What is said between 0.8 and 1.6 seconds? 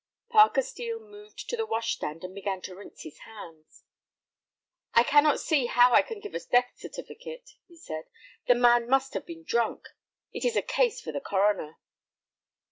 moved to